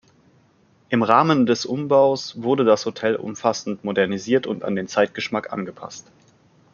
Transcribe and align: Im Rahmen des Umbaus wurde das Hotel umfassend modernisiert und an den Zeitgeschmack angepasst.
Im 0.89 1.03
Rahmen 1.03 1.45
des 1.45 1.63
Umbaus 1.67 2.41
wurde 2.41 2.65
das 2.65 2.87
Hotel 2.87 3.15
umfassend 3.15 3.83
modernisiert 3.83 4.47
und 4.47 4.63
an 4.63 4.75
den 4.75 4.87
Zeitgeschmack 4.87 5.53
angepasst. 5.53 6.07